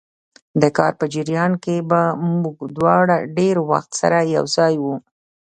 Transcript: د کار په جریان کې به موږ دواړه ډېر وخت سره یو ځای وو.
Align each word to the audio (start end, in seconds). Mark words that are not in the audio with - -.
د 0.61 0.63
کار 0.77 0.93
په 0.99 1.05
جریان 1.13 1.51
کې 1.63 1.75
به 1.89 2.01
موږ 2.41 2.57
دواړه 2.77 3.15
ډېر 3.37 3.55
وخت 3.69 3.91
سره 4.01 4.17
یو 4.35 4.45
ځای 4.57 4.73
وو. 4.83 4.95